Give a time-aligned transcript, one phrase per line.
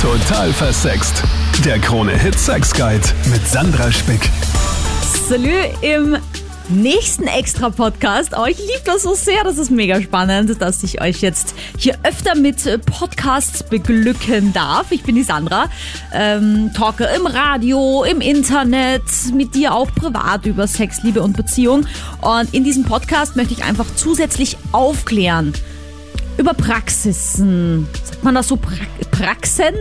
[0.00, 1.22] Total versext.
[1.62, 4.30] Der Krone Hit Sex Guide mit Sandra Spick.
[5.28, 6.16] Salü im
[6.70, 8.32] nächsten Extra-Podcast.
[8.34, 9.44] Oh, ich liebe das so sehr.
[9.44, 14.90] Das ist mega spannend, dass ich euch jetzt hier öfter mit Podcasts beglücken darf.
[14.90, 15.66] Ich bin die Sandra,
[16.14, 19.02] ähm, talke im Radio, im Internet,
[19.34, 21.86] mit dir auch privat über Sex, Liebe und Beziehung.
[22.22, 25.52] Und in diesem Podcast möchte ich einfach zusätzlich aufklären
[26.40, 28.72] über Praxisen, sagt man das so, pra
[29.10, 29.74] Praxen?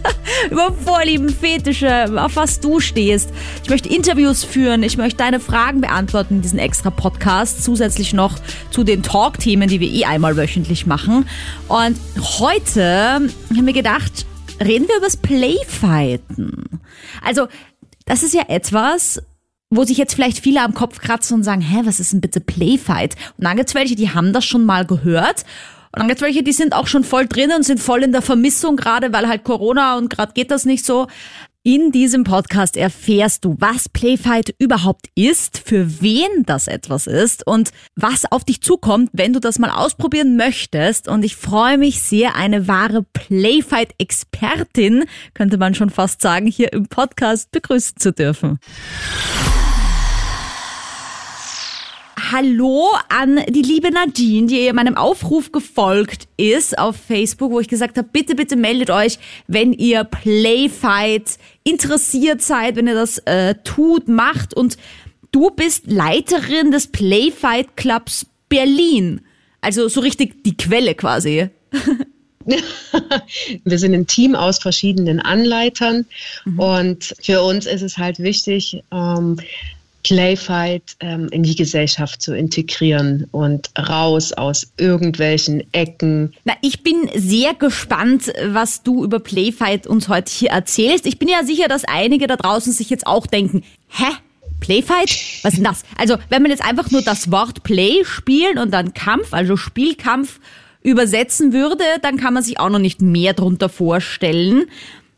[0.50, 3.30] über Vorlieben, Fetische, auf was du stehst.
[3.64, 8.38] Ich möchte Interviews führen, ich möchte deine Fragen beantworten in diesem extra Podcast, zusätzlich noch
[8.70, 11.26] zu den Talk-Themen, die wir eh einmal wöchentlich machen.
[11.66, 11.98] Und
[12.38, 14.24] heute haben wir gedacht,
[14.60, 16.80] reden wir über das Playfighten.
[17.24, 17.48] Also,
[18.06, 19.20] das ist ja etwas,
[19.70, 22.40] wo sich jetzt vielleicht viele am Kopf kratzen und sagen, hä, was ist denn bitte
[22.40, 23.16] Playfight?
[23.36, 25.44] Und dann gibt's welche, die haben das schon mal gehört
[25.94, 28.20] und dann gibt's welche, die sind auch schon voll drin und sind voll in der
[28.20, 31.06] Vermissung, gerade weil halt Corona und gerade geht das nicht so.
[31.62, 37.70] In diesem Podcast erfährst du, was Playfight überhaupt ist, für wen das etwas ist und
[37.94, 41.06] was auf dich zukommt, wenn du das mal ausprobieren möchtest.
[41.06, 46.88] Und ich freue mich sehr, eine wahre Playfight-Expertin, könnte man schon fast sagen, hier im
[46.88, 48.58] Podcast begrüßen zu dürfen.
[52.30, 57.98] Hallo an die liebe Nadine, die meinem Aufruf gefolgt ist auf Facebook, wo ich gesagt
[57.98, 64.08] habe, bitte, bitte meldet euch, wenn ihr Playfight interessiert seid, wenn ihr das äh, tut,
[64.08, 64.54] macht.
[64.54, 64.78] Und
[65.32, 69.20] du bist Leiterin des Playfight Clubs Berlin.
[69.60, 71.50] Also so richtig die Quelle quasi.
[73.64, 76.06] Wir sind ein Team aus verschiedenen Anleitern
[76.44, 76.60] mhm.
[76.60, 79.38] und für uns ist es halt wichtig, ähm,
[80.04, 86.34] Playfight ähm, in die Gesellschaft zu integrieren und raus aus irgendwelchen Ecken.
[86.44, 91.06] Na, ich bin sehr gespannt, was du über Playfight uns heute hier erzählst.
[91.06, 94.04] Ich bin ja sicher, dass einige da draußen sich jetzt auch denken, hä?
[94.60, 95.10] Playfight?
[95.42, 95.84] Was ist denn das?
[95.98, 100.38] Also, wenn man jetzt einfach nur das Wort Play spielen und dann Kampf, also Spielkampf
[100.82, 104.66] übersetzen würde, dann kann man sich auch noch nicht mehr drunter vorstellen.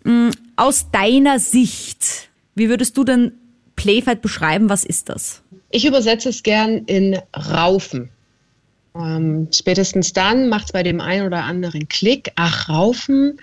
[0.05, 3.33] Mm, aus deiner Sicht, wie würdest du denn
[3.76, 4.69] Playfight beschreiben?
[4.69, 5.42] Was ist das?
[5.70, 8.10] Ich übersetze es gern in Raufen.
[8.97, 12.32] Ähm, spätestens dann macht es bei dem einen oder anderen Klick.
[12.36, 13.38] Ach, Raufen.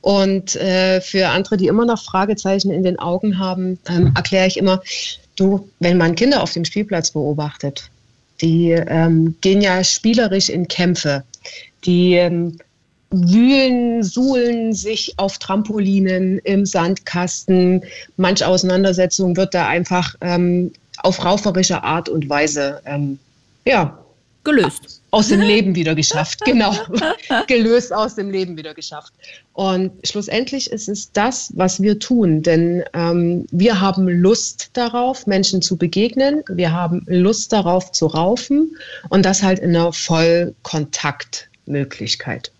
[0.00, 4.56] Und äh, für andere, die immer noch Fragezeichen in den Augen haben, ähm, erkläre ich
[4.56, 4.82] immer,
[5.36, 7.90] du, wenn man Kinder auf dem Spielplatz beobachtet,
[8.40, 11.24] die ähm, gehen ja spielerisch in Kämpfe.
[11.84, 12.58] Die ähm,
[13.10, 17.84] wühlen, suhlen sich auf Trampolinen, im Sandkasten.
[18.16, 23.18] Manch Auseinandersetzung wird da einfach ähm, auf rauferische Art und Weise ähm,
[23.64, 23.98] ja,
[24.44, 25.00] gelöst.
[25.10, 26.74] Aus dem Leben wieder geschafft, genau.
[27.46, 29.12] gelöst aus dem Leben wieder geschafft.
[29.52, 35.62] Und schlussendlich ist es das, was wir tun, denn ähm, wir haben Lust darauf, Menschen
[35.62, 36.44] zu begegnen.
[36.48, 38.76] Wir haben Lust darauf zu raufen
[39.08, 42.50] und das halt in einer Vollkontaktmöglichkeit.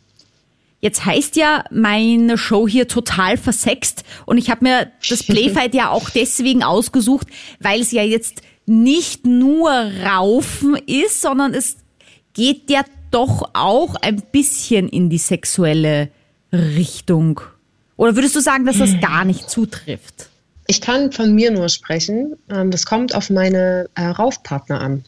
[0.86, 5.90] Jetzt heißt ja meine Show hier total versext und ich habe mir das Playfight ja
[5.90, 7.26] auch deswegen ausgesucht,
[7.58, 11.78] weil es ja jetzt nicht nur Raufen ist, sondern es
[12.34, 16.08] geht ja doch auch ein bisschen in die sexuelle
[16.52, 17.40] Richtung.
[17.96, 20.28] Oder würdest du sagen, dass das gar nicht zutrifft?
[20.68, 22.36] Ich kann von mir nur sprechen.
[22.48, 25.04] Ähm, das kommt auf meine äh, Raufpartner an.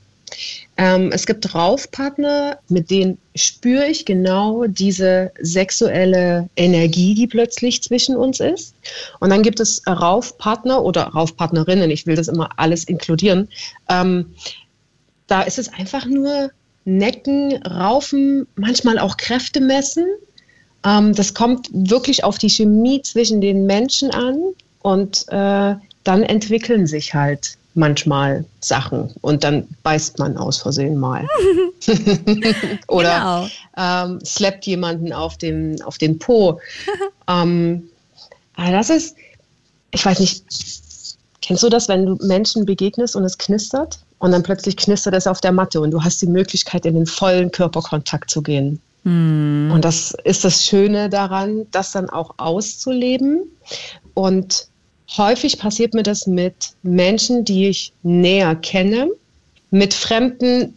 [0.76, 8.16] Ähm, es gibt Raufpartner, mit denen spüre ich genau diese sexuelle Energie, die plötzlich zwischen
[8.16, 8.74] uns ist.
[9.20, 13.48] Und dann gibt es Raufpartner oder Raufpartnerinnen, ich will das immer alles inkludieren.
[13.88, 14.34] Ähm,
[15.26, 16.50] da ist es einfach nur
[16.84, 20.06] Necken, Raufen, manchmal auch Kräfte messen.
[20.84, 24.38] Ähm, das kommt wirklich auf die Chemie zwischen den Menschen an
[24.80, 25.74] und äh,
[26.04, 31.26] dann entwickeln sich halt manchmal Sachen und dann beißt man aus Versehen mal.
[32.88, 34.14] Oder genau.
[34.14, 36.60] ähm, slappt jemanden auf dem, auf den Po.
[37.28, 37.88] ähm,
[38.56, 39.16] aber das ist,
[39.92, 40.44] ich weiß nicht,
[41.40, 44.00] kennst du das, wenn du Menschen begegnest und es knistert?
[44.18, 47.06] Und dann plötzlich knistert es auf der Matte und du hast die Möglichkeit, in den
[47.06, 48.80] vollen Körperkontakt zu gehen.
[49.04, 49.70] Hm.
[49.72, 53.44] Und das ist das Schöne daran, das dann auch auszuleben.
[54.14, 54.68] Und
[55.16, 59.10] Häufig passiert mir das mit Menschen, die ich näher kenne,
[59.70, 60.76] mit Fremden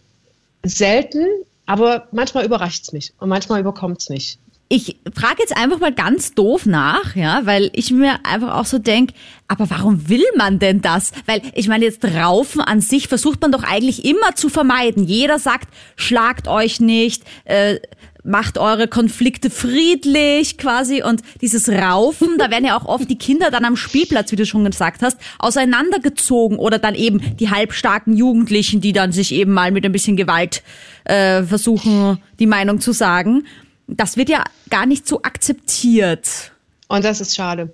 [0.64, 1.26] selten,
[1.66, 4.38] aber manchmal überrascht es mich und manchmal überkommt es mich.
[4.74, 8.78] Ich frage jetzt einfach mal ganz doof nach, ja, weil ich mir einfach auch so
[8.78, 9.12] denke,
[9.46, 11.12] aber warum will man denn das?
[11.26, 15.04] Weil ich meine, jetzt Raufen an sich versucht man doch eigentlich immer zu vermeiden.
[15.04, 17.80] Jeder sagt, schlagt euch nicht, äh,
[18.24, 23.50] macht eure Konflikte friedlich quasi und dieses Raufen, da werden ja auch oft die Kinder
[23.50, 28.80] dann am Spielplatz, wie du schon gesagt hast, auseinandergezogen oder dann eben die halbstarken Jugendlichen,
[28.80, 30.62] die dann sich eben mal mit ein bisschen Gewalt
[31.04, 33.44] äh, versuchen, die Meinung zu sagen.
[33.88, 36.52] Das wird ja gar nicht so akzeptiert.
[36.88, 37.72] Und das ist schade.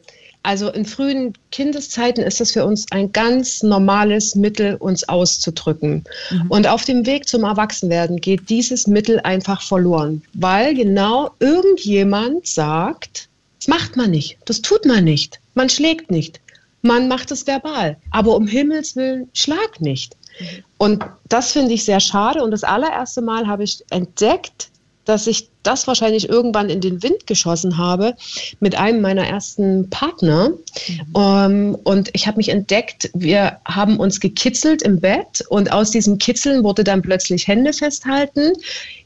[0.48, 6.04] Also in frühen Kindeszeiten ist das für uns ein ganz normales Mittel, uns auszudrücken.
[6.30, 6.46] Mhm.
[6.48, 13.28] Und auf dem Weg zum Erwachsenwerden geht dieses Mittel einfach verloren, weil genau irgendjemand sagt,
[13.58, 16.40] das macht man nicht, das tut man nicht, man schlägt nicht,
[16.80, 20.16] man macht es verbal, aber um Himmels willen schlag nicht.
[20.40, 20.64] Mhm.
[20.78, 22.42] Und das finde ich sehr schade.
[22.42, 24.70] Und das allererste Mal habe ich entdeckt,
[25.08, 28.14] dass ich das wahrscheinlich irgendwann in den Wind geschossen habe
[28.60, 30.50] mit einem meiner ersten Partner.
[30.50, 31.14] Mhm.
[31.14, 35.90] Um, ähm, und ich habe mich entdeckt, wir haben uns gekitzelt im Bett und aus
[35.90, 38.52] diesem Kitzeln wurde dann plötzlich Hände festhalten.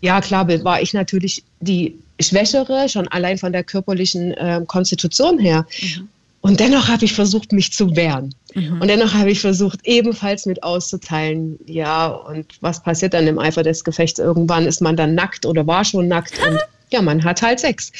[0.00, 5.66] Ja, klar, war ich natürlich die Schwächere, schon allein von der körperlichen äh, Konstitution her.
[5.80, 6.08] Mhm.
[6.42, 8.34] Und dennoch habe ich versucht, mich zu wehren.
[8.54, 8.80] Mhm.
[8.80, 13.62] Und dennoch habe ich versucht, ebenfalls mit auszuteilen, ja, und was passiert dann im Eifer
[13.62, 14.18] des Gefechts?
[14.18, 16.58] Irgendwann ist man dann nackt oder war schon nackt und
[16.90, 17.92] ja, man hat halt Sex.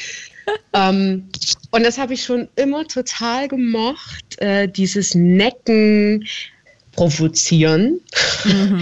[0.73, 1.29] ähm,
[1.71, 6.25] und das habe ich schon immer total gemocht, äh, dieses Necken,
[6.91, 8.01] Provozieren.
[8.43, 8.81] Mhm.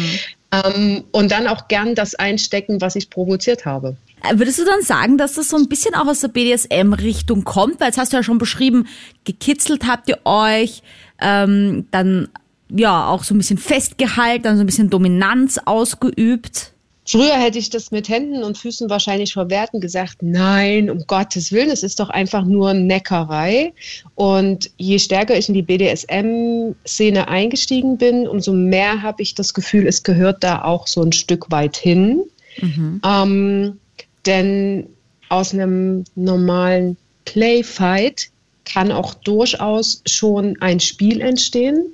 [0.52, 3.96] ähm, und dann auch gern das einstecken, was ich provoziert habe.
[4.34, 7.80] Würdest du dann sagen, dass das so ein bisschen auch aus der BDSM-Richtung kommt?
[7.80, 8.88] Weil jetzt hast du ja schon beschrieben,
[9.24, 10.84] gekitzelt habt ihr euch,
[11.20, 12.30] ähm, dann
[12.70, 16.72] ja auch so ein bisschen festgehalten, dann so ein bisschen Dominanz ausgeübt.
[17.12, 21.72] Früher hätte ich das mit Händen und Füßen wahrscheinlich verwerten gesagt, nein, um Gottes Willen,
[21.72, 23.74] es ist doch einfach nur Neckerei.
[24.16, 29.88] Und je stärker ich in die BDSM-Szene eingestiegen bin, umso mehr habe ich das Gefühl,
[29.88, 32.22] es gehört da auch so ein Stück weit hin.
[32.62, 33.02] Mhm.
[33.04, 33.81] Ähm,
[34.26, 34.88] denn
[35.30, 38.30] aus einem normalen Playfight
[38.66, 41.94] kann auch durchaus schon ein Spiel entstehen.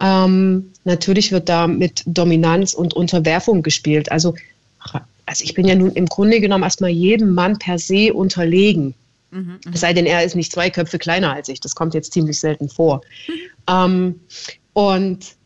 [0.00, 4.10] Ähm, natürlich wird da mit Dominanz und Unterwerfung gespielt.
[4.10, 4.34] Also,
[5.26, 8.94] also ich bin ja nun im Grunde genommen erstmal jedem Mann per se unterlegen.
[9.30, 11.60] Mhm, es sei denn, er ist nicht zwei Köpfe kleiner als ich.
[11.60, 13.02] Das kommt jetzt ziemlich selten vor.
[13.26, 13.32] Mhm.
[13.68, 14.20] Ähm,
[14.72, 15.36] und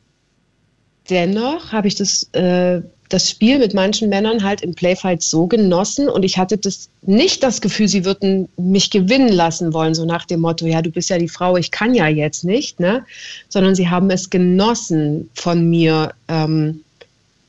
[1.10, 6.08] dennoch habe ich das äh, das Spiel mit manchen Männern halt im Playfight so genossen
[6.08, 10.26] und ich hatte das nicht das Gefühl, sie würden mich gewinnen lassen wollen, so nach
[10.26, 13.04] dem Motto, ja, du bist ja die Frau, ich kann ja jetzt nicht, ne?
[13.48, 16.80] Sondern sie haben es genossen, von mir ähm,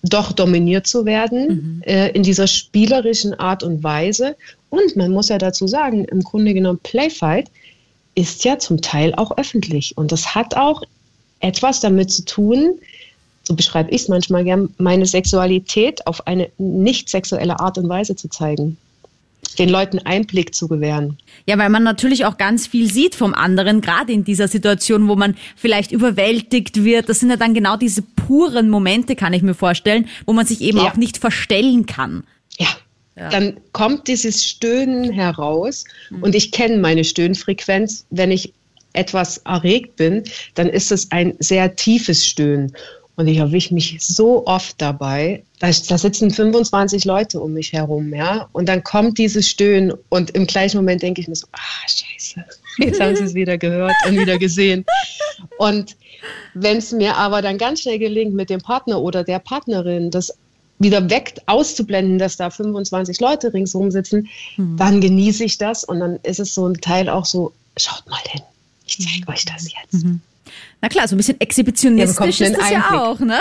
[0.03, 1.81] doch dominiert zu werden mhm.
[1.85, 4.35] äh, in dieser spielerischen Art und Weise.
[4.69, 7.50] Und man muss ja dazu sagen, im Grunde genommen, Playfight
[8.15, 10.83] ist ja zum Teil auch öffentlich und das hat auch
[11.41, 12.79] etwas damit zu tun,
[13.50, 18.16] so beschreibe ich es manchmal gern, meine Sexualität auf eine nicht sexuelle Art und Weise
[18.16, 18.78] zu zeigen
[19.57, 21.18] den Leuten Einblick zu gewähren.
[21.48, 25.16] Ja, weil man natürlich auch ganz viel sieht vom anderen, gerade in dieser Situation, wo
[25.16, 27.10] man vielleicht überwältigt wird.
[27.10, 30.62] Das sind ja dann genau diese puren Momente, kann ich mir vorstellen, wo man sich
[30.62, 30.86] eben ja.
[30.86, 32.24] auch nicht verstellen kann.
[32.60, 32.68] Ja.
[33.18, 33.30] ja.
[33.30, 36.24] Dann kommt dieses Stöhnen heraus mhm.
[36.24, 38.06] und ich kenne meine Stöhnfrequenz.
[38.12, 38.54] Wenn ich
[38.94, 40.24] etwas erregt bin,
[40.56, 42.74] dann ist es ein sehr tiefes Stöhnen.
[43.19, 48.13] Und ich erwische mich so oft dabei, da, da, sitzen 25 Leute um mich herum,
[48.13, 48.48] ja.
[48.54, 52.45] Und dann kommt dieses Stöhnen und im gleichen Moment denke ich mir so, ah, scheiße,
[52.77, 54.85] jetzt haben sie es wieder gehört und wieder gesehen.
[55.57, 55.97] Und
[56.54, 60.33] wenn es mir aber dann ganz schnell gelingt, mit dem Partner oder der Partnerin das
[60.78, 64.78] wieder weg auszublenden, dass da 25 Leute ringsherum sitzen, mhm.
[64.78, 68.21] dann genieße ich das und dann ist es so ein Teil auch so, schaut mal
[68.30, 68.44] hin,
[68.85, 69.33] ich zeige mhm.
[69.33, 70.06] euch das jetzt.
[70.06, 70.21] Mhm.
[70.81, 73.37] Na klar, so ein bisschen exhibitionistisch ja, ist das ja auch, ne?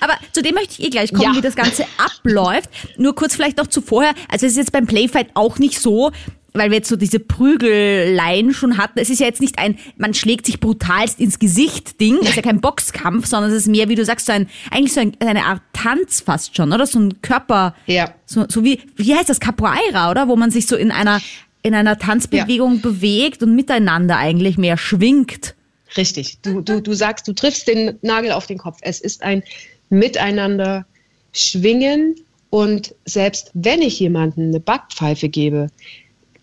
[0.00, 1.36] Aber zu dem möchte ich eh gleich kommen, ja.
[1.36, 2.68] wie das Ganze abläuft.
[2.96, 4.04] Nur kurz vielleicht noch zuvor.
[4.28, 6.12] Also es ist jetzt beim Playfight auch nicht so,
[6.54, 8.98] weil wir jetzt so diese Prügeleien schon hatten.
[8.98, 12.18] Es ist ja jetzt nicht ein, man schlägt sich brutalst ins Gesicht Ding.
[12.22, 14.92] Es ist ja kein Boxkampf, sondern es ist mehr, wie du sagst, so ein, eigentlich
[14.92, 16.86] so ein, eine Art Tanz fast schon, oder?
[16.86, 17.74] So ein Körper.
[17.86, 18.12] Ja.
[18.26, 19.40] So, so wie, wie heißt das?
[19.40, 20.28] Capoeira, oder?
[20.28, 21.20] Wo man sich so in einer,
[21.62, 22.80] in einer Tanzbewegung ja.
[22.82, 25.54] bewegt und miteinander eigentlich mehr schwingt.
[25.96, 26.38] Richtig.
[26.42, 28.78] Du, du, du sagst, du triffst den Nagel auf den Kopf.
[28.82, 29.42] Es ist ein
[29.90, 30.86] Miteinander
[31.32, 32.16] schwingen
[32.50, 35.68] und selbst wenn ich jemandem eine Backpfeife gebe,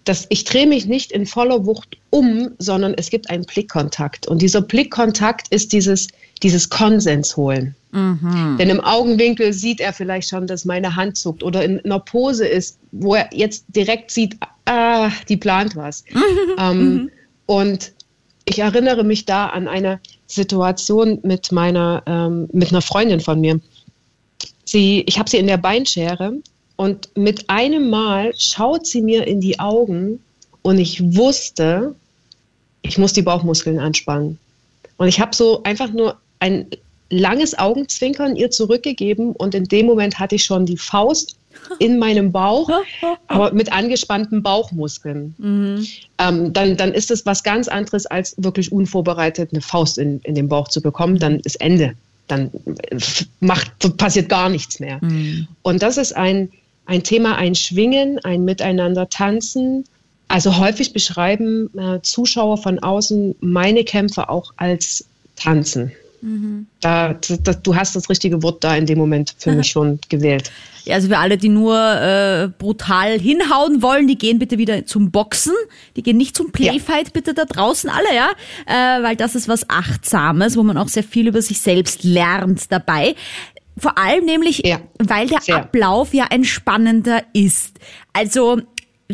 [0.06, 4.27] das, ich drehe mich nicht in voller Wucht um, sondern es gibt einen Blickkontakt.
[4.27, 6.08] Und dieser Blickkontakt ist dieses,
[6.41, 7.75] dieses Konsens holen.
[7.91, 8.56] Mhm.
[8.58, 12.48] Denn im Augenwinkel sieht er vielleicht schon, dass meine Hand zuckt oder in einer Pose
[12.48, 16.03] ist, wo er jetzt direkt sieht, ah, die plant was.
[16.12, 16.22] Mhm.
[16.58, 17.12] Ähm, mhm.
[17.46, 17.94] Und
[18.50, 23.60] ich erinnere mich da an eine Situation mit meiner, ähm, mit einer Freundin von mir.
[24.65, 26.34] Sie, ich habe sie in der Beinschere
[26.75, 30.24] Und mit einem Mal schaut sie mir in die Augen
[30.62, 31.94] und ich wusste,
[32.84, 34.39] ich muss die Bauchmuskeln anspannen.
[34.98, 36.68] Und ich habe so einfach nur ein
[37.10, 41.36] langes Augenzwinkern ihr zurückgegeben und in dem Moment hatte ich schon die Faust
[41.80, 42.70] in meinem Bauch,
[43.28, 45.36] aber mit angespannten Bauchmuskeln.
[45.38, 45.88] Mhm.
[46.18, 50.36] Ähm, dann, dann ist es was ganz anderes, als wirklich unvorbereitet eine Faust in, in
[50.36, 51.20] den Bauch zu bekommen.
[51.20, 51.94] Dann ist Ende.
[52.28, 52.51] Dann
[53.39, 55.00] macht, passiert gar nichts mehr.
[55.01, 55.48] Mhm.
[55.62, 56.51] Und das ist ein,
[56.86, 59.86] ein Thema, ein Schwingen, ein Miteinander tanzen.
[60.28, 65.92] Also häufig beschreiben äh, Zuschauer von außen meine Kämpfe auch als Tanzen.
[66.21, 66.67] Mhm.
[66.81, 70.51] Da, da, du hast das richtige Wort da in dem Moment für mich schon gewählt.
[70.85, 75.11] Ja, also für alle, die nur äh, brutal hinhauen wollen, die gehen bitte wieder zum
[75.11, 75.53] Boxen.
[75.95, 77.11] Die gehen nicht zum Playfight, ja.
[77.13, 78.31] bitte da draußen alle, ja.
[78.65, 82.71] Äh, weil das ist was Achtsames, wo man auch sehr viel über sich selbst lernt
[82.71, 83.15] dabei.
[83.77, 85.57] Vor allem nämlich, ja, weil der sehr.
[85.57, 87.79] Ablauf ja ein spannender ist.
[88.13, 88.61] Also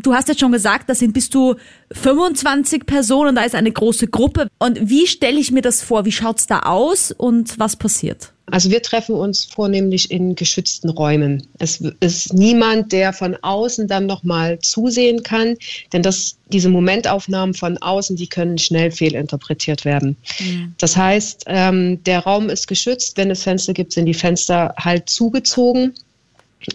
[0.02, 1.56] Du hast jetzt schon gesagt, da sind bis zu
[1.92, 4.50] 25 Personen, da ist eine große Gruppe.
[4.60, 6.04] Und wie stelle ich mir das vor?
[6.04, 8.34] Wie schaut's da aus und was passiert?
[8.48, 11.48] Also wir treffen uns vornehmlich in geschützten Räumen.
[11.60, 15.56] Es ist niemand, der von außen dann nochmal zusehen kann,
[15.94, 20.18] denn das, diese Momentaufnahmen von außen, die können schnell fehlinterpretiert werden.
[20.40, 20.76] Mhm.
[20.78, 23.16] Das heißt, ähm, der Raum ist geschützt.
[23.16, 25.94] Wenn es Fenster gibt, sind die Fenster halt zugezogen.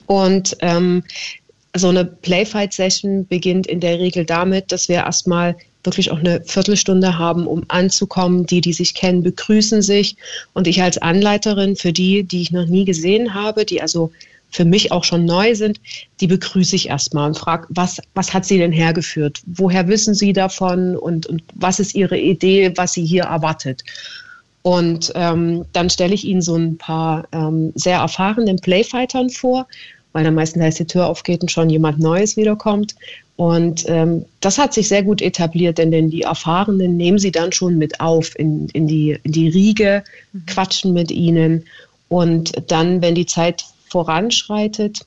[0.06, 1.04] Und ähm,
[1.76, 7.18] so eine Playfight-Session beginnt in der Regel damit, dass wir erstmal wirklich auch eine Viertelstunde
[7.18, 8.46] haben, um anzukommen.
[8.46, 10.16] Die, die sich kennen, begrüßen sich.
[10.52, 14.10] Und ich als Anleiterin für die, die ich noch nie gesehen habe, die also
[14.50, 15.80] für mich auch schon neu sind,
[16.20, 19.40] die begrüße ich erstmal und frage, was, was hat sie denn hergeführt?
[19.46, 23.84] Woher wissen sie davon und, und was ist ihre Idee, was sie hier erwartet?
[24.62, 29.66] Und ähm, dann stelle ich ihnen so ein paar ähm, sehr erfahrenen Playfightern vor
[30.12, 32.94] weil dann meistens heißt die Tür aufgeht und schon jemand Neues wiederkommt.
[33.36, 37.52] Und ähm, das hat sich sehr gut etabliert, denn, denn die Erfahrenen nehmen sie dann
[37.52, 40.46] schon mit auf in, in, die, in die Riege, mhm.
[40.46, 41.64] quatschen mit ihnen.
[42.08, 45.06] Und dann, wenn die Zeit voranschreitet,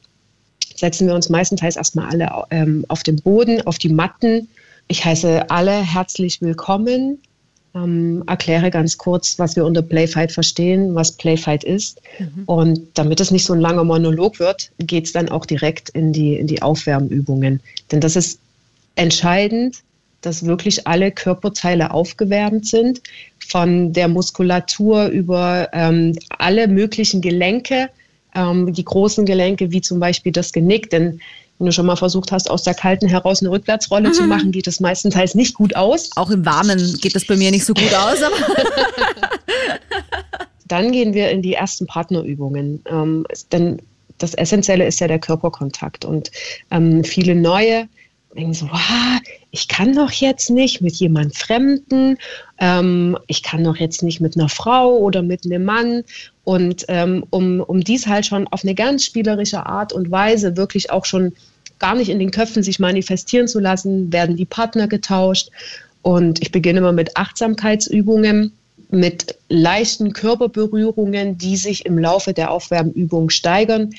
[0.75, 4.48] setzen wir uns meistens erstmal alle ähm, auf den Boden, auf die Matten.
[4.88, 7.19] Ich heiße alle herzlich willkommen
[7.75, 12.01] ähm, erkläre ganz kurz, was wir unter Playfight verstehen, was Playfight ist.
[12.19, 12.43] Mhm.
[12.45, 16.13] Und damit es nicht so ein langer Monolog wird, geht es dann auch direkt in
[16.13, 17.61] die, in die Aufwärmübungen.
[17.91, 18.39] Denn das ist
[18.95, 19.77] entscheidend,
[20.21, 23.01] dass wirklich alle Körperteile aufgewärmt sind,
[23.45, 27.89] von der Muskulatur über ähm, alle möglichen Gelenke,
[28.35, 30.89] ähm, die großen Gelenke wie zum Beispiel das Genick.
[30.89, 31.19] Denn
[31.63, 34.13] wenn du schon mal versucht hast, aus der kalten heraus eine Rückwärtsrolle mhm.
[34.13, 36.10] zu machen, geht das meistenteils nicht gut aus.
[36.17, 38.17] Auch im Warmen geht das bei mir nicht so gut aus.
[40.67, 42.84] Dann gehen wir in die ersten Partnerübungen.
[42.89, 43.82] Ähm, denn
[44.17, 46.03] das Essentielle ist ja der Körperkontakt.
[46.03, 46.32] Und
[46.70, 47.88] ähm, viele neue
[48.36, 49.20] denken so, wow,
[49.51, 52.17] ich kann doch jetzt nicht mit jemand Fremden,
[52.60, 56.03] ähm, ich kann doch jetzt nicht mit einer Frau oder mit einem Mann.
[56.43, 60.91] Und ähm, um, um dies halt schon auf eine ganz spielerische Art und Weise wirklich
[60.91, 61.34] auch schon
[61.83, 65.49] gar nicht in den Köpfen sich manifestieren zu lassen, werden die Partner getauscht.
[66.01, 68.53] Und ich beginne immer mit Achtsamkeitsübungen,
[68.89, 73.89] mit leichten Körperberührungen, die sich im Laufe der Aufwärmübung steigern,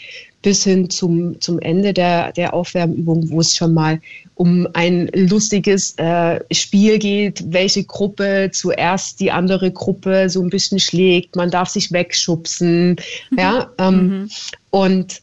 [0.41, 4.01] bis hin zum, zum Ende der, der Aufwärmübung, wo es schon mal
[4.35, 10.81] um ein lustiges äh, Spiel geht, welche Gruppe zuerst die andere Gruppe so ein bisschen
[10.81, 11.37] schlägt.
[11.37, 12.97] Man darf sich wegschubsen.
[13.31, 13.39] Mhm.
[13.39, 14.31] Ja, ähm, mhm.
[14.71, 15.23] Und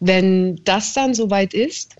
[0.00, 1.96] wenn das dann soweit ist,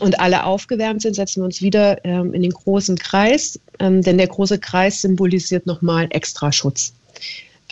[0.00, 4.18] und alle aufgewärmt sind, setzen wir uns wieder ähm, in den großen Kreis, ähm, denn
[4.18, 6.92] der große Kreis symbolisiert nochmal Extraschutz.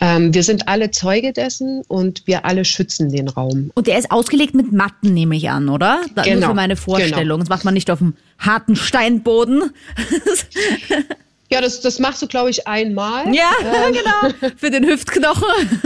[0.01, 3.71] Ähm, wir sind alle Zeuge dessen und wir alle schützen den Raum.
[3.75, 6.01] Und der ist ausgelegt mit Matten, nehme ich an, oder?
[6.15, 6.47] Da, genau.
[6.47, 7.19] Für meine Vorstellung.
[7.19, 7.37] Genau.
[7.37, 9.71] Das macht man nicht auf dem harten Steinboden.
[11.51, 13.25] Ja, das, das machst du, glaube ich, einmal.
[13.35, 14.51] Ja, ähm, genau.
[14.55, 15.81] Für den Hüftknochen.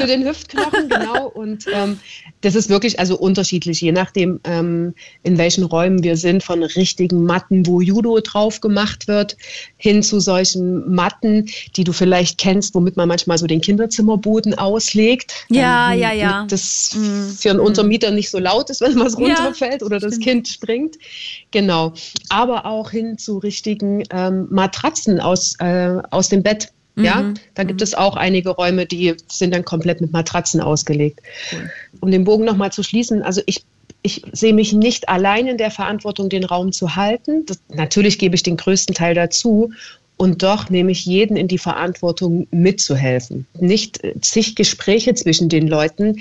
[0.00, 1.28] Für den Hüftknochen, genau.
[1.28, 2.00] Und ähm,
[2.40, 7.22] das ist wirklich also unterschiedlich, je nachdem, ähm, in welchen Räumen wir sind, von richtigen
[7.22, 9.36] Matten, wo Judo drauf gemacht wird,
[9.76, 15.46] hin zu solchen Matten, die du vielleicht kennst, womit man manchmal so den Kinderzimmerboden auslegt.
[15.48, 16.46] Ja, ähm, ja, ja.
[16.50, 17.36] Das mm.
[17.38, 20.96] für einen Untermieter nicht so laut ist, wenn was runterfällt ja, oder das Kind springt.
[21.52, 21.92] Genau.
[22.30, 26.68] Aber auch hin zu richtigen ähm, Matratzen Matratzen aus, äh, aus dem Bett.
[26.96, 27.34] Ja, mhm.
[27.54, 27.84] da gibt mhm.
[27.84, 31.20] es auch einige Räume, die sind dann komplett mit Matratzen ausgelegt.
[31.52, 31.70] Cool.
[32.00, 33.62] Um den Bogen nochmal zu schließen, also ich,
[34.02, 37.46] ich sehe mich nicht allein in der Verantwortung, den Raum zu halten.
[37.46, 39.70] Das, natürlich gebe ich den größten Teil dazu.
[40.16, 43.46] Und doch nehme ich jeden in die Verantwortung, mitzuhelfen.
[43.60, 46.18] Nicht zig Gespräche zwischen den Leuten,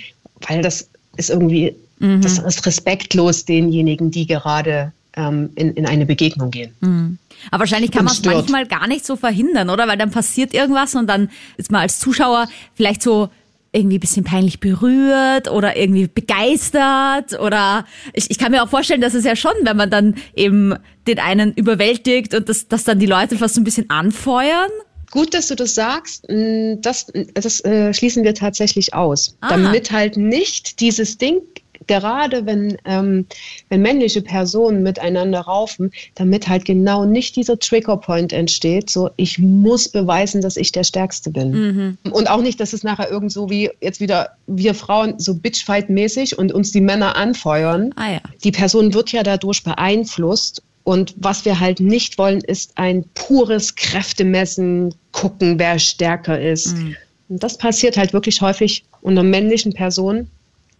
[0.47, 2.21] weil das ist irgendwie Mhm.
[2.21, 6.73] Das ist respektlos denjenigen, die gerade ähm, in, in eine Begegnung gehen.
[6.79, 7.17] Mhm.
[7.51, 9.87] Aber wahrscheinlich kann man es manchmal gar nicht so verhindern, oder?
[9.87, 13.29] Weil dann passiert irgendwas und dann ist man als Zuschauer vielleicht so
[13.73, 19.01] irgendwie ein bisschen peinlich berührt oder irgendwie begeistert oder ich, ich kann mir auch vorstellen,
[19.01, 20.73] dass es ja schon, wenn man dann eben
[21.05, 24.69] den einen überwältigt und dass, dann die Leute fast so ein bisschen anfeuern.
[25.11, 26.25] Gut, dass du das sagst.
[26.27, 29.37] Das, das äh, schließen wir tatsächlich aus.
[29.41, 29.49] Ah.
[29.49, 31.39] Damit halt nicht dieses Ding
[31.85, 33.25] gerade wenn, ähm,
[33.69, 39.89] wenn männliche Personen miteinander raufen, damit halt genau nicht dieser Triggerpoint entsteht, so ich muss
[39.89, 41.51] beweisen, dass ich der Stärkste bin.
[41.51, 41.97] Mhm.
[42.11, 46.37] Und auch nicht, dass es nachher irgend so wie jetzt wieder wir Frauen so Bitchfight-mäßig
[46.37, 47.93] und uns die Männer anfeuern.
[47.95, 48.21] Ah, ja.
[48.43, 53.75] Die Person wird ja dadurch beeinflusst und was wir halt nicht wollen, ist ein pures
[53.75, 56.77] Kräftemessen, gucken, wer stärker ist.
[56.77, 56.95] Mhm.
[57.27, 60.29] Und das passiert halt wirklich häufig unter männlichen Personen,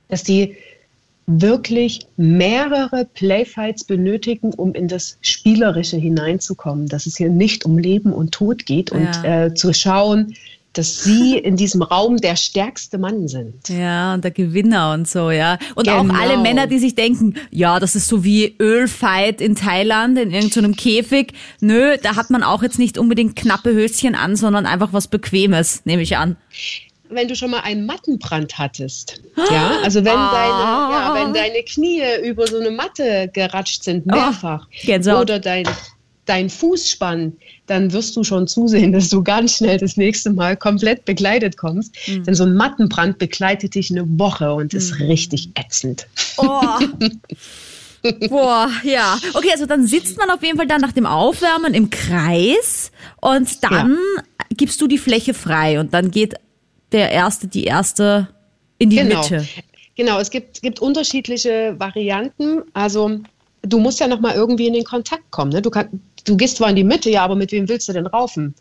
[0.08, 0.56] dass die
[1.28, 8.14] wirklich mehrere Playfights benötigen, um in das Spielerische hineinzukommen, dass es hier nicht um Leben
[8.14, 9.46] und Tod geht und ja.
[9.46, 10.36] äh, zu schauen,
[10.72, 13.68] dass sie in diesem Raum der stärkste Mann sind.
[13.68, 15.60] Ja, und der Gewinner und so, ja.
[15.76, 16.00] Und genau.
[16.00, 20.32] auch alle Männer, die sich denken, ja, das ist so wie Ölfight in Thailand in
[20.32, 21.34] irgendeinem Käfig.
[21.60, 25.82] Nö, da hat man auch jetzt nicht unbedingt knappe Höschen an, sondern einfach was Bequemes,
[25.84, 26.38] nehme ich an
[27.10, 29.22] wenn du schon mal einen Mattenbrand hattest,
[29.52, 30.32] ja, also wenn, ah.
[30.32, 35.40] deine, ja, wenn deine Knie über so eine Matte geratscht sind, oh, mehrfach, oh, oder
[35.40, 35.68] dein,
[36.26, 37.34] dein Fußspann,
[37.66, 41.96] dann wirst du schon zusehen, dass du ganz schnell das nächste Mal komplett begleitet kommst.
[42.08, 42.24] Mhm.
[42.24, 44.78] Denn so ein Mattenbrand begleitet dich eine Woche und mhm.
[44.78, 46.08] ist richtig ätzend.
[46.38, 46.62] Oh.
[48.30, 49.18] Boah, ja.
[49.34, 53.64] Okay, also dann sitzt man auf jeden Fall dann nach dem Aufwärmen im Kreis und
[53.64, 54.24] dann ja.
[54.56, 56.36] gibst du die Fläche frei und dann geht
[56.92, 58.28] der Erste, die Erste
[58.78, 59.22] in die genau.
[59.22, 59.48] Mitte.
[59.96, 62.62] Genau, es gibt, gibt unterschiedliche Varianten.
[62.74, 63.20] Also
[63.64, 65.52] du musst ja nochmal irgendwie in den Kontakt kommen.
[65.52, 65.62] Ne?
[65.62, 68.08] Du, kann, du gehst zwar in die Mitte, ja, aber mit wem willst du denn
[68.08, 68.54] raufen?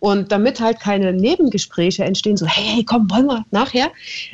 [0.00, 3.90] Und damit halt keine Nebengespräche entstehen, so, hey, hey, komm, wollen wir nachher,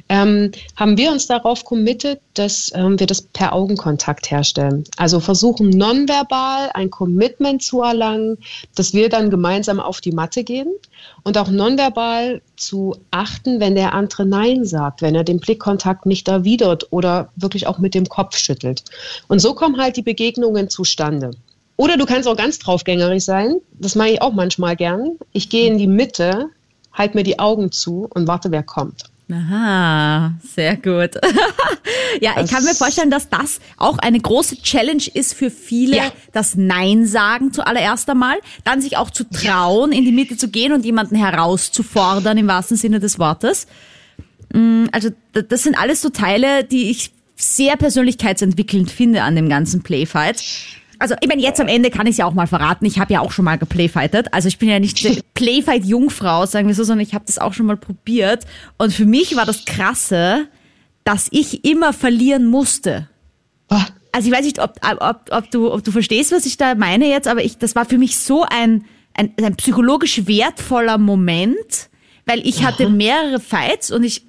[0.09, 4.85] ähm, haben wir uns darauf committed, dass ähm, wir das per Augenkontakt herstellen.
[4.97, 8.39] Also versuchen nonverbal ein Commitment zu erlangen,
[8.75, 10.69] dass wir dann gemeinsam auf die Matte gehen
[11.25, 16.29] und auch nonverbal zu achten, wenn der andere Nein sagt, wenn er den Blickkontakt nicht
[16.29, 18.85] erwidert oder wirklich auch mit dem Kopf schüttelt.
[19.29, 21.33] Und so kommen halt die Begegnungen zustande.
[21.79, 23.61] Oder du kannst auch ganz draufgängerisch sein.
[23.79, 25.17] Das mache ich auch manchmal gern.
[25.33, 26.51] Ich gehe in die Mitte,
[26.93, 29.05] halte mir die Augen zu und warte, wer kommt.
[29.31, 31.15] Aha, sehr gut.
[32.21, 35.99] ja, das ich kann mir vorstellen, dass das auch eine große Challenge ist für viele,
[35.99, 36.13] ja.
[36.33, 40.73] das Nein sagen zuallererst einmal, dann sich auch zu trauen, in die Mitte zu gehen
[40.73, 43.69] und jemanden herauszufordern im wahrsten Sinne des Wortes.
[44.53, 49.83] Mm, also das sind alles so Teile, die ich sehr persönlichkeitsentwickelnd finde an dem ganzen
[49.83, 50.43] Playfight.
[50.99, 52.85] Also ich meine, jetzt am Ende kann ich es ja auch mal verraten.
[52.85, 54.33] Ich habe ja auch schon mal geplayfightet.
[54.33, 54.99] Also ich bin ja nicht
[55.35, 58.45] Playfight-Jungfrau, sagen wir so, sondern ich habe das auch schon mal probiert.
[58.79, 60.49] Und für mich war das Krasse,
[61.05, 63.09] dass ich immer verlieren musste.
[63.69, 63.87] Ah.
[64.13, 67.09] Also ich weiß nicht, ob, ob, ob, du, ob du verstehst, was ich da meine
[67.09, 68.85] jetzt, aber ich, das war für mich so ein,
[69.15, 71.89] ein, ein psychologisch wertvoller Moment,
[72.27, 72.69] weil ich Aha.
[72.69, 74.23] hatte mehrere Fights und ich,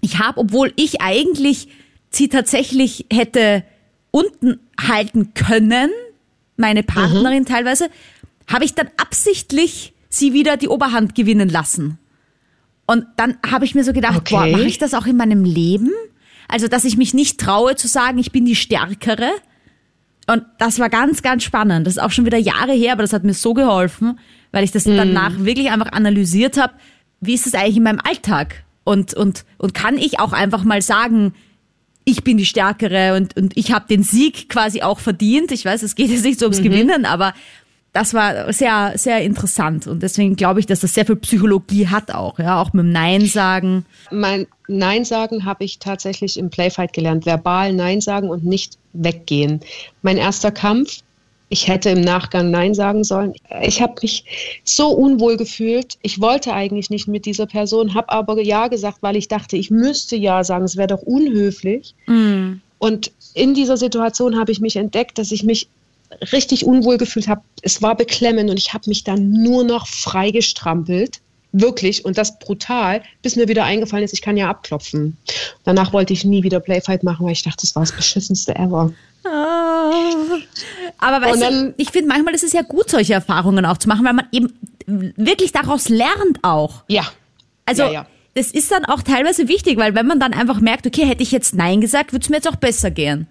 [0.00, 1.68] ich habe, obwohl ich eigentlich
[2.10, 3.64] sie tatsächlich hätte
[4.10, 5.90] unten halten können,
[6.56, 7.46] meine Partnerin mhm.
[7.46, 7.88] teilweise,
[8.46, 11.98] habe ich dann absichtlich sie wieder die Oberhand gewinnen lassen.
[12.86, 14.34] Und dann habe ich mir so gedacht, okay.
[14.34, 15.90] boah, mache ich das auch in meinem Leben?
[16.48, 19.30] Also, dass ich mich nicht traue zu sagen, ich bin die Stärkere.
[20.26, 21.86] Und das war ganz, ganz spannend.
[21.86, 24.18] Das ist auch schon wieder Jahre her, aber das hat mir so geholfen,
[24.50, 24.96] weil ich das mhm.
[24.96, 26.74] danach wirklich einfach analysiert habe,
[27.20, 28.64] wie ist das eigentlich in meinem Alltag?
[28.84, 31.34] Und, und, und kann ich auch einfach mal sagen,
[32.04, 35.52] ich bin die Stärkere und, und ich habe den Sieg quasi auch verdient.
[35.52, 36.64] Ich weiß, es geht jetzt nicht so ums mhm.
[36.64, 37.34] Gewinnen, aber
[37.92, 39.86] das war sehr, sehr interessant.
[39.86, 42.92] Und deswegen glaube ich, dass das sehr viel Psychologie hat auch, ja, auch mit dem
[42.92, 43.84] Nein sagen.
[44.10, 47.26] Mein Nein sagen habe ich tatsächlich im Playfight gelernt.
[47.26, 49.60] Verbal Nein sagen und nicht weggehen.
[50.00, 51.02] Mein erster Kampf
[51.52, 53.34] ich hätte im Nachgang Nein sagen sollen.
[53.60, 54.24] Ich habe mich
[54.64, 55.98] so unwohl gefühlt.
[56.00, 59.70] Ich wollte eigentlich nicht mit dieser Person, habe aber Ja gesagt, weil ich dachte, ich
[59.70, 60.64] müsste Ja sagen.
[60.64, 61.94] Es wäre doch unhöflich.
[62.06, 62.54] Mm.
[62.78, 65.68] Und in dieser Situation habe ich mich entdeckt, dass ich mich
[66.32, 67.42] richtig unwohl gefühlt habe.
[67.60, 71.20] Es war beklemmend und ich habe mich dann nur noch freigestrampelt.
[71.52, 75.18] Wirklich, und das brutal, bis mir wieder eingefallen ist, ich kann ja abklopfen.
[75.64, 78.90] Danach wollte ich nie wieder Playfight machen, weil ich dachte, das war das beschissenste ever.
[79.24, 80.38] Oh.
[80.98, 83.88] Aber weißt dann, du, ich finde manchmal ist es ja gut, solche Erfahrungen auch zu
[83.88, 84.52] machen, weil man eben
[84.86, 86.84] wirklich daraus lernt auch.
[86.88, 87.04] Ja.
[87.64, 88.06] Also ja, ja.
[88.34, 91.30] das ist dann auch teilweise wichtig, weil wenn man dann einfach merkt, okay, hätte ich
[91.30, 93.28] jetzt Nein gesagt, würde es mir jetzt auch besser gehen.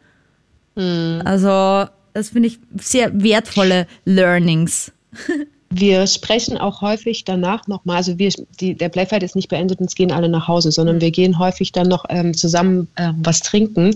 [0.75, 1.21] Mhm.
[1.25, 4.91] Also, das finde ich sehr wertvolle Learnings.
[5.71, 8.29] Wir sprechen auch häufig danach nochmal, also wir,
[8.60, 11.01] die, der Playfight ist nicht beendet und es gehen alle nach Hause, sondern mhm.
[11.01, 13.95] wir gehen häufig dann noch ähm, zusammen äh, was trinken.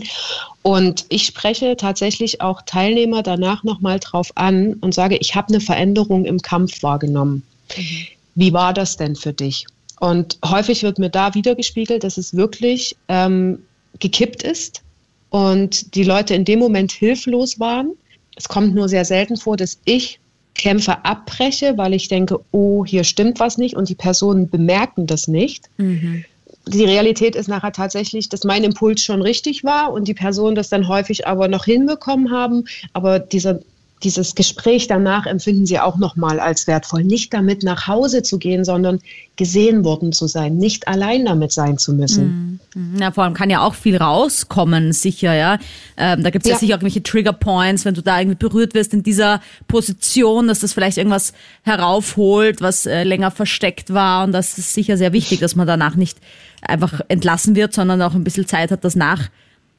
[0.61, 5.59] Und ich spreche tatsächlich auch Teilnehmer danach nochmal drauf an und sage, ich habe eine
[5.59, 7.43] Veränderung im Kampf wahrgenommen.
[7.77, 8.07] Mhm.
[8.35, 9.65] Wie war das denn für dich?
[9.99, 13.59] Und häufig wird mir da wiedergespiegelt, dass es wirklich ähm,
[13.99, 14.81] gekippt ist
[15.29, 17.91] und die Leute in dem Moment hilflos waren.
[18.35, 20.19] Es kommt nur sehr selten vor, dass ich
[20.65, 25.27] Kämpfe abbreche, weil ich denke, oh, hier stimmt was nicht und die Personen bemerken das
[25.27, 25.69] nicht.
[25.77, 26.25] Mhm.
[26.67, 30.69] Die Realität ist nachher tatsächlich, dass mein Impuls schon richtig war und die Personen das
[30.69, 32.63] dann häufig aber noch hinbekommen haben.
[32.93, 33.59] Aber dieser
[34.03, 37.03] dieses Gespräch danach empfinden sie auch nochmal als wertvoll.
[37.03, 38.99] Nicht damit nach Hause zu gehen, sondern
[39.37, 42.59] gesehen worden zu sein, nicht allein damit sein zu müssen.
[42.73, 42.99] Mhm.
[42.99, 45.59] Ja, vor allem kann ja auch viel rauskommen, sicher, ja.
[45.97, 46.55] Ähm, da gibt es ja.
[46.55, 46.59] ja.
[46.59, 50.73] sicher irgendwelche Trigger Points, wenn du da irgendwie berührt wirst in dieser Position, dass das
[50.73, 54.25] vielleicht irgendwas heraufholt, was äh, länger versteckt war.
[54.25, 56.17] Und das ist sicher sehr wichtig, dass man danach nicht
[56.61, 59.29] einfach entlassen wird, sondern auch ein bisschen Zeit hat, das nach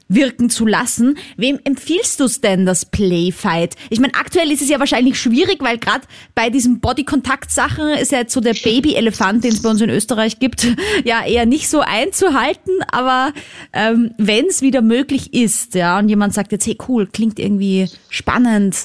[0.08, 1.18] wirken zu lassen.
[1.36, 3.74] Wem empfiehlst du es denn, das Playfight?
[3.90, 8.18] Ich meine, aktuell ist es ja wahrscheinlich schwierig, weil gerade bei diesen Bodykontakt-Sachen ist ja
[8.18, 10.66] jetzt so der Baby-Elefant, den es bei uns in Österreich gibt,
[11.04, 12.72] ja eher nicht so einzuhalten.
[12.90, 13.32] Aber
[13.72, 17.88] ähm, wenn es wieder möglich ist, ja, und jemand sagt jetzt, hey cool, klingt irgendwie
[18.08, 18.76] spannend,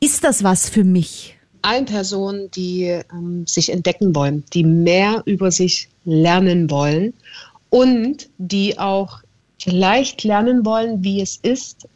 [0.00, 1.36] ist das was für mich?
[1.62, 7.14] Allen Personen, die ähm, sich entdecken wollen, die mehr über sich lernen wollen
[7.70, 9.23] und die auch
[9.64, 11.88] vielleicht lernen wollen, wie es ist,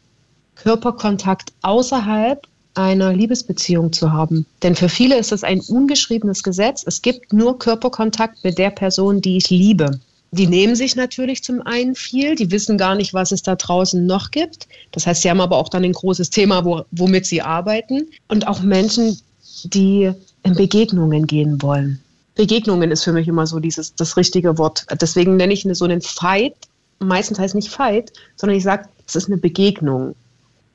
[0.55, 4.45] Körperkontakt außerhalb einer Liebesbeziehung zu haben.
[4.63, 6.83] Denn für viele ist das ein ungeschriebenes Gesetz.
[6.85, 9.99] Es gibt nur Körperkontakt mit der Person, die ich liebe.
[10.31, 14.05] Die nehmen sich natürlich zum einen viel, die wissen gar nicht, was es da draußen
[14.05, 14.67] noch gibt.
[14.91, 18.07] Das heißt, sie haben aber auch dann ein großes Thema, wo, womit sie arbeiten.
[18.27, 19.19] Und auch Menschen,
[19.63, 20.11] die
[20.43, 22.01] in Begegnungen gehen wollen.
[22.35, 24.85] Begegnungen ist für mich immer so dieses das richtige Wort.
[25.01, 26.55] Deswegen nenne ich so einen Fight
[26.99, 30.15] meistens heißt nicht Fight, sondern ich sage, es ist eine Begegnung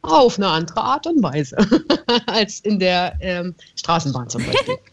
[0.02, 1.56] auf eine andere Art und Weise
[2.26, 4.76] als in der ähm, Straßenbahn zum Beispiel.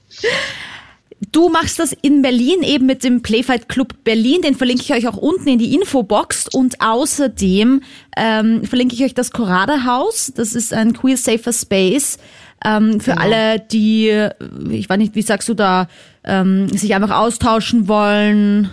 [1.31, 4.41] Du machst das in Berlin eben mit dem Playfight Club Berlin.
[4.41, 6.47] Den verlinke ich euch auch unten in die Infobox.
[6.51, 7.83] Und außerdem
[8.17, 10.33] ähm, verlinke ich euch das Corada Haus.
[10.35, 12.17] Das ist ein queer safer Space
[12.65, 13.21] ähm, für genau.
[13.21, 14.29] alle, die,
[14.71, 15.87] ich weiß nicht, wie sagst du da,
[16.23, 18.71] ähm, sich einfach austauschen wollen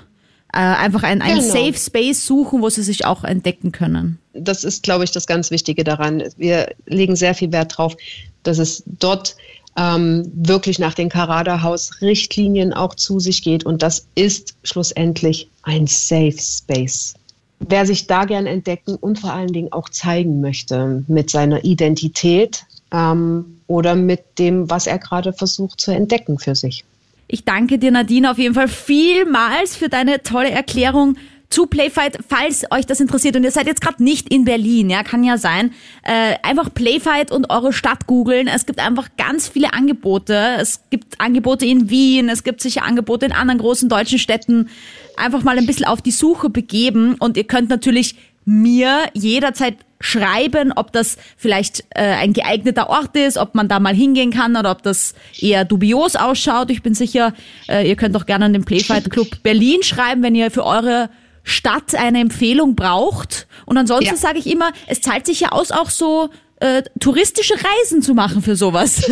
[0.53, 1.53] äh, einfach ein, ein genau.
[1.53, 4.19] Safe Space suchen, wo sie sich auch entdecken können.
[4.33, 6.25] Das ist, glaube ich, das ganz Wichtige daran.
[6.37, 7.97] Wir legen sehr viel Wert darauf,
[8.45, 9.37] dass es dort
[9.77, 13.65] ähm, wirklich nach den Karada-Haus-Richtlinien auch zu sich geht.
[13.65, 17.15] Und das ist schlussendlich ein Safe Space.
[17.61, 22.65] Wer sich da gern entdecken und vor allen Dingen auch zeigen möchte mit seiner Identität
[22.93, 26.85] ähm, oder mit dem, was er gerade versucht zu entdecken für sich.
[27.31, 31.17] Ich danke dir, Nadine, auf jeden Fall vielmals für deine tolle Erklärung
[31.51, 35.03] zu Playfight, falls euch das interessiert und ihr seid jetzt gerade nicht in Berlin, ja,
[35.03, 38.49] kann ja sein, äh, einfach Playfight und eure Stadt googeln.
[38.49, 40.57] Es gibt einfach ganz viele Angebote.
[40.59, 44.69] Es gibt Angebote in Wien, es gibt sicher Angebote in anderen großen deutschen Städten.
[45.17, 48.15] Einfach mal ein bisschen auf die Suche begeben und ihr könnt natürlich
[48.49, 53.95] mir jederzeit schreiben, ob das vielleicht äh, ein geeigneter Ort ist, ob man da mal
[53.95, 56.71] hingehen kann oder ob das eher dubios ausschaut.
[56.71, 57.35] Ich bin sicher,
[57.69, 61.11] äh, ihr könnt auch gerne an den Playfight Club Berlin schreiben, wenn ihr für eure
[61.43, 63.49] Stadt eine Empfehlung braucht.
[63.67, 64.17] Und ansonsten ja.
[64.17, 66.31] sage ich immer, es zahlt sich ja aus, auch so
[66.61, 69.03] äh, touristische Reisen zu machen für sowas.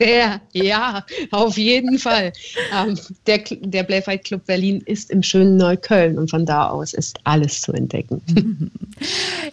[0.00, 2.32] Sehr, ja, auf jeden Fall.
[2.74, 7.18] Ähm, der, der Playfight Club Berlin ist im schönen Neukölln und von da aus ist
[7.24, 8.70] alles zu entdecken.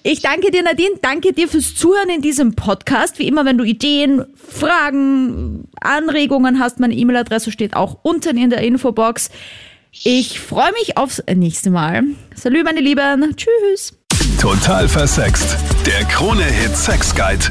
[0.01, 0.95] Ich danke dir, Nadine.
[1.01, 3.19] Danke dir fürs Zuhören in diesem Podcast.
[3.19, 8.61] Wie immer, wenn du Ideen, Fragen, Anregungen hast, meine E-Mail-Adresse steht auch unten in der
[8.61, 9.29] Infobox.
[10.03, 12.03] Ich freue mich aufs nächste Mal.
[12.35, 13.35] Salü, meine Lieben.
[13.35, 13.93] Tschüss.
[14.39, 15.57] Total versext.
[15.85, 17.45] Der Krone-Hit Sex Guide.